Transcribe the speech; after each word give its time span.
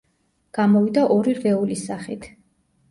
გამოვიდა 0.59 1.03
ორი 1.19 1.37
რვეულის 1.43 1.89
სახით. 1.93 2.29